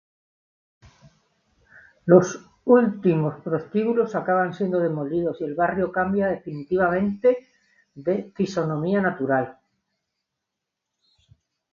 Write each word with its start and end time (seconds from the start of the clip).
Los 2.05 2.43
últimos 2.65 3.39
prostíbulos 3.43 4.15
acaban 4.15 4.51
siendo 4.55 4.79
demolidos 4.79 5.39
y 5.39 5.43
el 5.43 5.53
Barrio 5.53 5.91
cambia 5.91 6.25
definitivamente 6.25 7.37
de 7.93 8.31
fisonomía 8.35 8.99
natural. 8.99 9.59